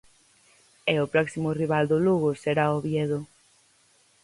[0.93, 3.19] E o próximo rival do Lugo será o Oviedo.